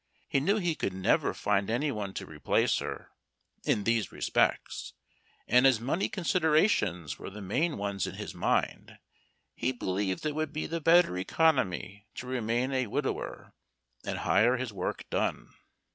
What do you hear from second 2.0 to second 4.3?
to replace her, in these